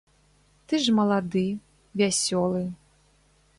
[0.71, 1.45] Ты ж малады,
[2.01, 2.63] вясёлы.